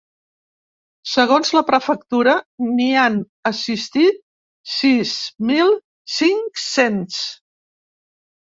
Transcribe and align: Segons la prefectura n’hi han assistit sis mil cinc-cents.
Segons 1.09 1.51
la 1.57 1.61
prefectura 1.67 2.33
n’hi 2.69 2.87
han 3.01 3.19
assistit 3.51 4.17
sis 4.77 5.13
mil 5.51 5.73
cinc-cents. 6.17 7.21